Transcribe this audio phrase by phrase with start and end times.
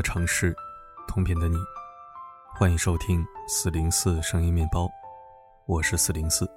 [0.00, 0.56] 的城市，
[1.06, 1.58] 同频的你，
[2.58, 4.88] 欢迎收听四零四声音面包，
[5.66, 6.50] 我是四零四。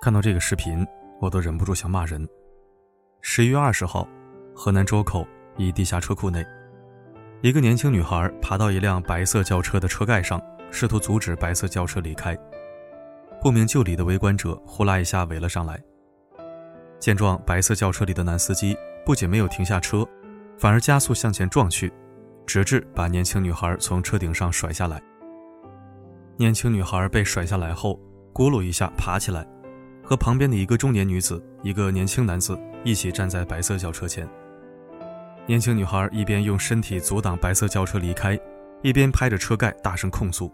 [0.00, 0.86] 看到这个视频，
[1.20, 2.24] 我都忍不住想骂人。
[3.22, 4.06] 十一月二十号，
[4.54, 5.26] 河南周口
[5.56, 6.46] 一地下车库内，
[7.42, 10.40] 一个年轻女孩爬到一辆白色轿车的车盖上，
[10.70, 12.38] 试图阻止白色轿车离开。
[13.42, 15.76] 不明就里的围观者呼啦一下围了上来。
[17.00, 20.08] 见状，白色轿车里的男司机不仅没有停下车。
[20.58, 21.92] 反而加速向前撞去，
[22.44, 25.00] 直至把年轻女孩从车顶上甩下来。
[26.36, 27.98] 年轻女孩被甩下来后，
[28.34, 29.46] 咕噜一下爬起来，
[30.02, 34.28] 和旁边的一个中年女子、一个年轻男子一起站在白色轿车前。
[35.46, 38.38] 年轻女孩一边用身体阻挡白色轿车离开，
[38.82, 40.52] 一边拍着车盖大声控诉：“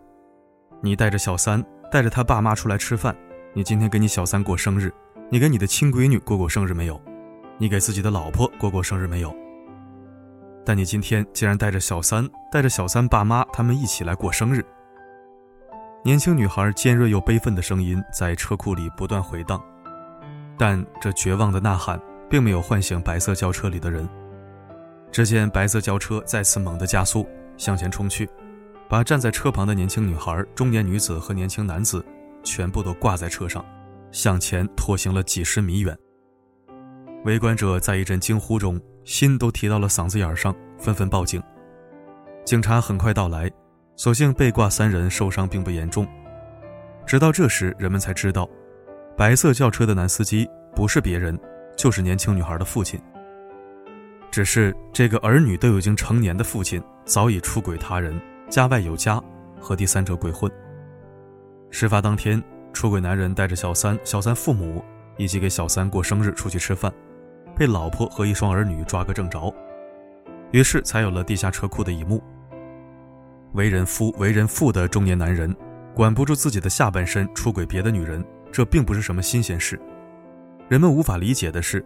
[0.82, 3.16] 你带着小三，带着他爸妈出来吃饭，
[3.52, 4.92] 你今天给你小三过生日，
[5.30, 7.00] 你给你的亲闺女过过生日没有？
[7.58, 9.34] 你给自己的老婆过过生日没有？”
[10.64, 14.64] 但你今天竟然带着小三，带着小三爸妈他们一起来过生日。
[16.02, 19.62] 年轻女孩尖锐又悲愤的声音在车库里不断回荡，
[20.58, 24.08] 但这绝望的呐喊并没有唤醒白色轿车里的人。
[25.12, 27.26] 只见白色轿车再次猛地加速
[27.56, 28.28] 向前冲去，
[28.88, 32.04] 把站在车旁的年轻女孩、中年女子和年轻男子
[32.42, 33.64] 全部都挂在车上，
[34.10, 35.96] 向前拖行了几十米远。
[37.24, 38.80] 围观者在一阵惊呼中。
[39.04, 41.42] 心都提到了嗓子眼上，纷纷报警。
[42.42, 43.50] 警察很快到来，
[43.96, 46.08] 所幸被挂三人受伤并不严重。
[47.04, 48.48] 直到这时，人们才知道，
[49.14, 51.38] 白色轿车的男司机不是别人，
[51.76, 52.98] 就是年轻女孩的父亲。
[54.30, 59.22] 只是这个儿女都已经成年的父亲，早已出轨他人，家外有家，
[59.60, 60.50] 和第三者鬼混。
[61.70, 64.82] 事发当天，出轨男人带着小三、小三父母
[65.18, 66.90] 以及给小三过生日出去吃饭。
[67.56, 69.54] 被老婆和一双儿女抓个正着，
[70.50, 72.22] 于是才有了地下车库的一幕。
[73.52, 75.54] 为人夫、为人父的中年男人，
[75.94, 79.80] 管不住自己的下半身出轨别的女人，这并不是什么新鲜事。
[80.68, 81.84] 人们无法理解的是，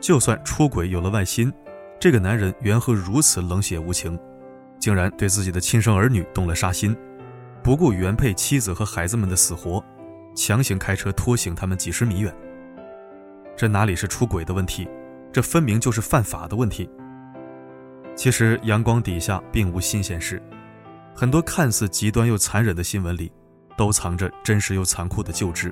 [0.00, 1.50] 就算出轨有了外心，
[1.98, 4.18] 这个男人缘何如此冷血无情，
[4.78, 6.94] 竟然对自己的亲生儿女动了杀心，
[7.62, 9.82] 不顾原配妻子和孩子们的死活，
[10.34, 12.34] 强行开车拖行他们几十米远。
[13.60, 14.88] 这哪里是出轨的问题，
[15.30, 16.88] 这分明就是犯法的问题。
[18.16, 20.42] 其实阳光底下并无新鲜事，
[21.14, 23.30] 很多看似极端又残忍的新闻里，
[23.76, 25.70] 都藏着真实又残酷的旧知。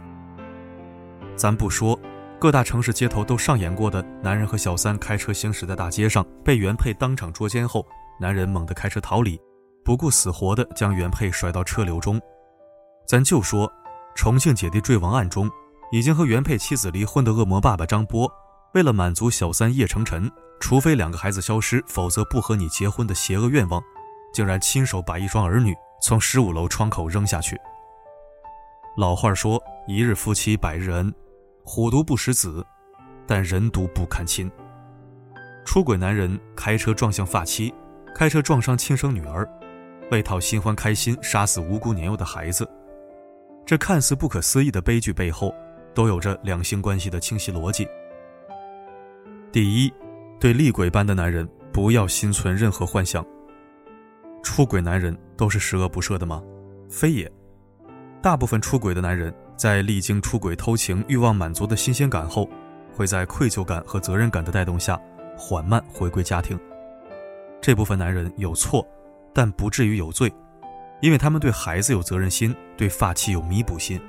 [1.34, 1.98] 咱不说
[2.38, 7.86] 各大城市街头都上演过的男人和小三开车行驶在大街上，被原配当场捉奸后，
[8.20, 9.40] 男人猛地开车逃离，
[9.82, 12.20] 不顾死活的将原配甩到车流中。
[13.06, 13.66] 咱就说
[14.14, 15.50] 重庆姐弟坠亡案中。
[15.90, 18.30] 已经和原配妻子离婚的恶魔爸爸张波，
[18.74, 23.82] 为了满足小三叶成晨“除非两个孩子消失，否则不和你结婚”的邪恶愿望，
[24.32, 27.58] 竟然亲手把一双儿女从十五楼窗口扔下去。
[28.98, 31.12] 老话说：“一日夫妻百日恩，
[31.64, 32.66] 虎毒不食子，
[33.26, 34.50] 但人毒不堪亲。”
[35.64, 37.72] 出轨男人开车撞向发妻，
[38.14, 39.48] 开车撞伤亲生女儿，
[40.10, 42.68] 为讨新欢开心杀死无辜年幼的孩子，
[43.64, 45.54] 这看似不可思议的悲剧背后。
[45.98, 47.84] 都有着两性关系的清晰逻辑。
[49.50, 49.92] 第一，
[50.38, 53.26] 对厉鬼般的男人不要心存任何幻想。
[54.44, 56.40] 出轨男人都是十恶不赦的吗？
[56.88, 57.28] 非也。
[58.22, 62.48] 大部分出轨的男人在历经出轨偷情欲望满足的新鲜感后，
[62.94, 64.96] 会在愧疚感和责任感的带动下
[65.36, 66.56] 缓慢回归家庭。
[67.60, 68.86] 这部分男人有错，
[69.34, 70.32] 但不至于有罪，
[71.00, 74.00] 因为他们对孩子有责任心，对发妻有弥补心。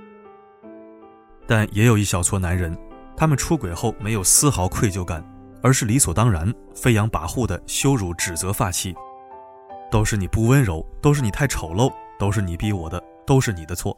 [1.49, 2.77] 但也有一小撮男人，
[3.17, 5.23] 他们出轨后没有丝毫愧疚感，
[5.63, 8.93] 而是理所当然、飞扬跋扈的羞辱、指责发妻，
[9.89, 13.97] 都是你不温柔，都是你太丑陋，都是你逼我的，都是你的错。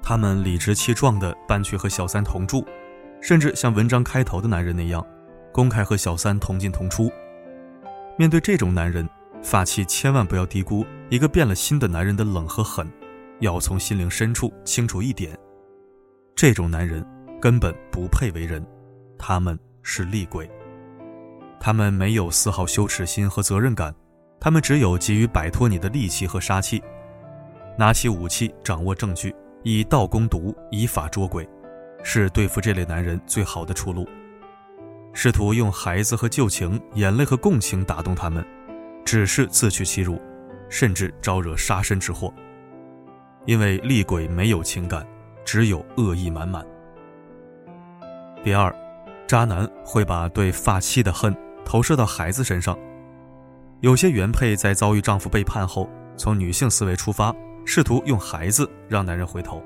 [0.00, 2.64] 他们理直气壮地搬去和小三同住，
[3.20, 5.04] 甚至像文章开头的男人那样，
[5.50, 7.10] 公开和小三同进同出。
[8.16, 9.08] 面对这种男人，
[9.42, 12.88] 发妻千万不要低估一个变了心的男人的冷和狠，
[13.40, 15.36] 要从心灵深处清楚一点。
[16.34, 17.04] 这种男人
[17.40, 18.64] 根本不配为人，
[19.18, 20.50] 他们是厉鬼。
[21.60, 23.94] 他们没有丝毫羞耻心和责任感，
[24.40, 26.82] 他们只有急于摆脱你的戾气和杀气。
[27.78, 31.48] 拿起武器，掌握证据，以道攻毒，以法捉鬼，
[32.02, 34.08] 是对付这类男人最好的出路。
[35.14, 38.44] 试图用孩子和旧情、眼泪和共情打动他们，
[39.04, 40.20] 只是自取其辱，
[40.68, 42.32] 甚至招惹杀身之祸。
[43.46, 45.06] 因为厉鬼没有情感。
[45.44, 46.64] 只有恶意满满。
[48.42, 48.74] 第二，
[49.26, 51.34] 渣男会把对发妻的恨
[51.64, 52.76] 投射到孩子身上，
[53.80, 57.34] 有些原配在遭遇丈夫背叛后，从女性思维出发，
[57.64, 59.62] 试图用孩子让男人回头。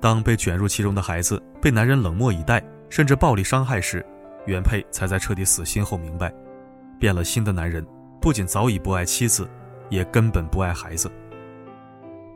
[0.00, 4.04] 当被卷入其中的孩子被男人冷漠以待，甚至暴力伤害时，
[4.46, 6.32] 原配才在彻底死心后明白，
[6.98, 7.86] 变了心的男人
[8.20, 9.48] 不仅早已不爱妻子，
[9.88, 11.10] 也根本不爱孩子。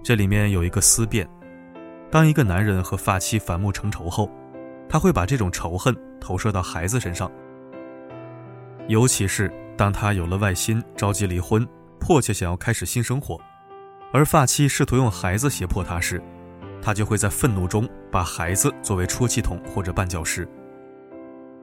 [0.02, 1.28] 这里面有一个思辨：
[2.11, 4.31] 当一个男人和发妻反目成仇后，
[4.88, 7.31] 他会把这种仇恨投射到孩子身上，
[8.88, 9.53] 尤其是。
[9.79, 11.69] 当他有了外心，着急离婚，
[12.00, 13.38] 迫切想要开始新生活，
[14.11, 16.19] 而发妻试图用孩子胁迫他时，
[16.81, 20.49] 他就会在愤怒中把孩子作为出气筒或者绊脚石。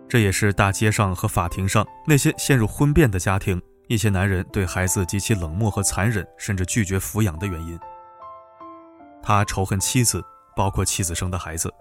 [0.07, 7.80] 这也是大街上和法庭上那些陷入婚变的家庭，一些男人对孩子极其冷漠和残忍，甚至拒绝抚养的原因。
[9.24, 10.24] 他仇恨妻子，
[10.55, 11.73] 包括妻子生的孩子，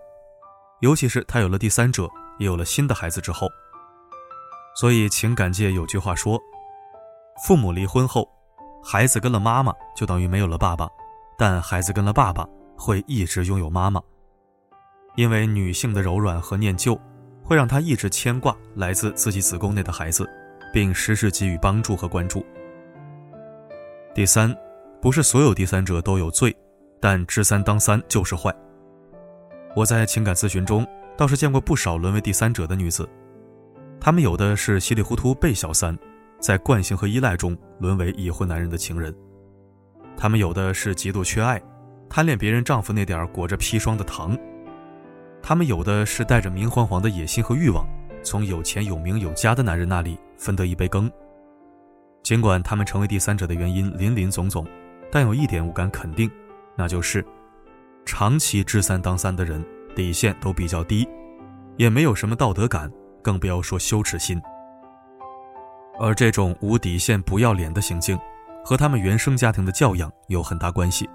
[0.80, 2.08] 尤其是他有了第三者，
[2.38, 3.48] 也有了新的孩子之后。
[4.74, 6.40] 所以，情感界有句话说
[7.44, 8.26] ：“父母离婚后，
[8.82, 10.88] 孩子跟了妈妈就等于没有了爸爸，
[11.36, 12.46] 但孩子跟了爸爸
[12.76, 14.00] 会一直拥有妈妈。
[15.14, 16.98] 因为女性的柔软和念旧，
[17.44, 20.26] 会让她一直牵挂来自自己子宫内的孩子，
[20.72, 22.42] 并时时给予帮助和关注。”
[24.14, 24.54] 第三，
[25.02, 26.56] 不是所有第三者都有罪，
[27.02, 28.54] 但知三当三就是坏。
[29.74, 30.86] 我在情感咨询中
[31.18, 33.08] 倒是见过不少沦为第三者的女子。
[34.00, 35.98] 她们有的是稀里糊涂被小三，
[36.38, 39.12] 在惯性和依赖中沦为已婚男人的情人；
[40.16, 41.60] 他们有的是极度缺爱，
[42.08, 44.36] 贪恋别人丈夫那点裹着砒霜的糖；
[45.42, 47.84] 他们有的是带着明晃晃的野心和欲望，
[48.22, 51.10] 从有钱有名有家的男人那里分得一杯羹。
[52.22, 54.64] 尽管他们成为第三者的原因林林总总，
[55.10, 56.30] 但有一点我敢肯定，
[56.76, 57.24] 那就是
[58.04, 59.64] 长期知三当三的人
[59.94, 61.08] 底线都比较低，
[61.76, 62.90] 也没有什么道德感。
[63.24, 64.42] 更不要说羞耻心，
[66.00, 68.18] 而这种无底线、不要脸的行径，
[68.64, 71.08] 和他们原生家庭的教养有很大关系。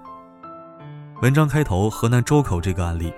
[1.20, 3.12] 文章开头河南周口这个案例，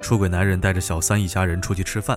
[0.00, 2.16] 出轨男人带着小三一家人出去吃饭，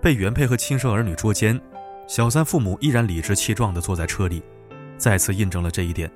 [0.00, 1.60] 被原配和亲生儿女捉奸，
[2.06, 4.42] 小三父母依然理直气壮地坐在车里，
[4.96, 6.10] 再次印证了这一点。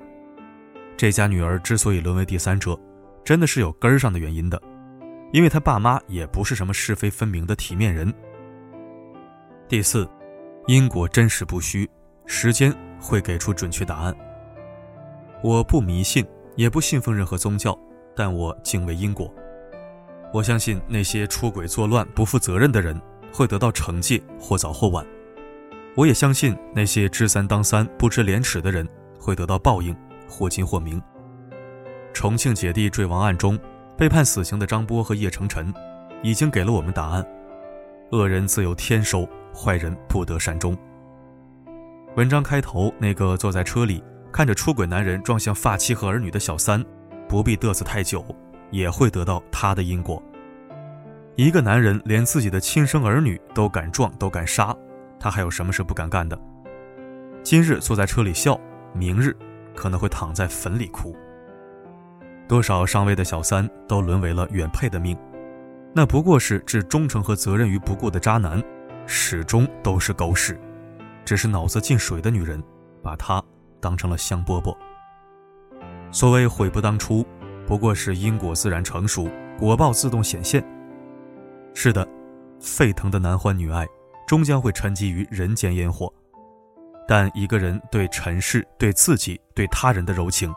[0.96, 2.78] 这家女儿之所以沦为第三者，
[3.24, 4.60] 真的是有根儿上的原因的，
[5.32, 8.12] 因为她爸妈也不是什么是非分明的体面人。
[9.68, 10.08] 第四，
[10.66, 11.88] 因果真实不虚，
[12.26, 14.14] 时间会给出准确答案。
[15.42, 16.24] 我不迷信，
[16.56, 17.76] 也不信奉任何宗教，
[18.14, 19.32] 但我敬畏因果。
[20.32, 23.00] 我相信那些出轨作乱、不负责任的人
[23.32, 25.04] 会得到惩戒，或早或晚。
[25.96, 28.88] 我也相信那些知三当三、不知廉耻的人
[29.18, 29.94] 会得到报应，
[30.34, 31.00] 或金或明。
[32.12, 33.58] 重庆姐弟坠亡案中，
[33.96, 35.72] 被判死刑的张波和叶成晨，
[36.22, 37.24] 已经给了我们答案：
[38.10, 39.28] 恶人自有天收。
[39.56, 40.76] 坏人不得善终。
[42.16, 44.02] 文章开头那个坐在车里
[44.32, 46.84] 看着出轨男人撞向发妻和儿女的小三，
[47.28, 48.24] 不必嘚瑟太久，
[48.72, 50.20] 也会得到他的因果。
[51.36, 54.74] 一个男人连自己的亲生儿女都敢撞都敢杀，
[55.20, 56.36] 他还有什么是不敢干的？
[57.44, 58.58] 今日坐在车里笑，
[58.92, 59.36] 明日
[59.74, 61.14] 可能会躺在坟里哭。
[62.46, 65.16] 多少上位的小三都沦为了原配的命，
[65.94, 68.62] 那不过是置忠诚和责任于不顾的渣男。
[69.06, 70.58] 始终都是狗屎，
[71.26, 72.62] 只是脑子进水的女人，
[73.02, 73.42] 把他
[73.78, 74.74] 当成了香饽饽。
[76.10, 77.22] 所谓悔不当初，
[77.66, 79.28] 不过是因果自然成熟，
[79.58, 80.64] 果报自动显现。
[81.74, 82.08] 是的，
[82.60, 83.86] 沸腾的男欢女爱，
[84.26, 86.10] 终将会沉积于人间烟火。
[87.06, 90.52] 但一个人对尘世、对自己、对他人的柔情，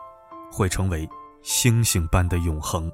[0.50, 1.08] 会成为
[1.42, 2.90] 星星般的永恒。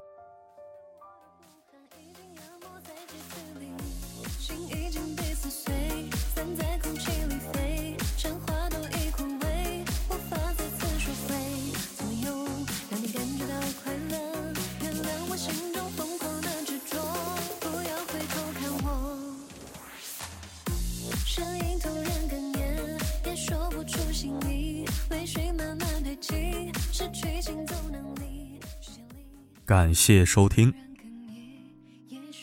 [29.65, 30.71] 感谢收听。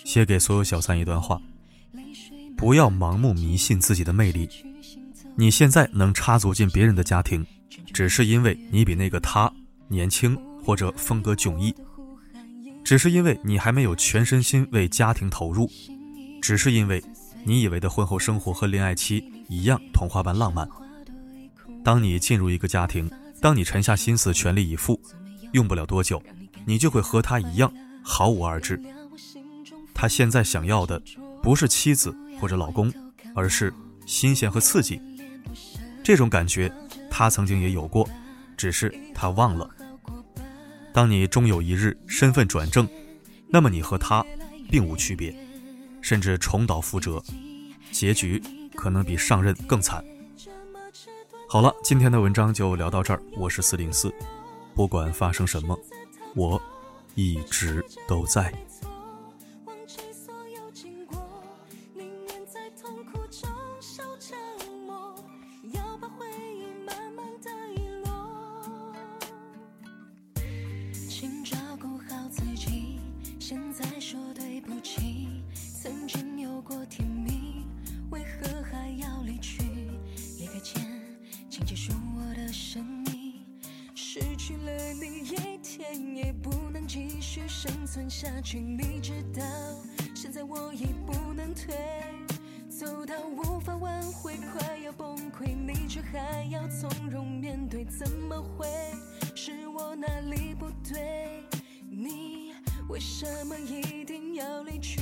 [0.04, 1.40] 写给所有小三一段话：
[2.56, 4.48] 不要盲目迷信自己的魅力。
[5.36, 7.46] 你现在能插足进别人的家庭，
[7.94, 9.50] 只是因为你比那个他
[9.86, 11.72] 年轻或者风格迥异，
[12.82, 15.70] 只是因为你还没有全身心为家庭投入，
[16.42, 17.00] 只是因为
[17.44, 20.68] 你以为的婚后生活和恋爱期一样童话般浪漫。
[21.84, 23.08] 当你进入一个家庭，
[23.40, 25.00] 当你沉下心思全力以赴，
[25.52, 26.20] 用不了多久。
[26.66, 28.80] 你就会和他一样毫无二致。
[29.94, 31.00] 他现在想要的
[31.42, 32.92] 不是妻子或者老公，
[33.34, 33.72] 而是
[34.06, 35.00] 新鲜和刺激。
[36.02, 36.72] 这种感觉
[37.10, 38.08] 他曾经也有过，
[38.56, 39.68] 只是他忘了。
[40.92, 42.88] 当你终有一日身份转正，
[43.48, 44.24] 那么你和他
[44.70, 45.34] 并无区别，
[46.00, 47.22] 甚至重蹈覆辙，
[47.90, 48.42] 结局
[48.74, 50.04] 可能比上任更惨。
[51.48, 53.22] 好了，今天的文章就聊到这儿。
[53.36, 54.12] 我是四零四，
[54.74, 55.78] 不管发生什么，
[56.34, 56.60] 我
[57.14, 58.52] 一直都在。
[87.42, 88.60] 去生存下去。
[88.60, 89.42] 你知道，
[90.14, 91.74] 现在我已不能退，
[92.68, 98.68] 走到无法挽回，快要崩溃，你却还要从容面对，怎么会？
[99.34, 101.44] 是我哪里不对？
[101.90, 102.54] 你
[102.88, 105.00] 为什么一定要离去？